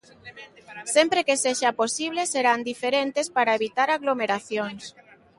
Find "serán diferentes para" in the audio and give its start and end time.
2.33-3.55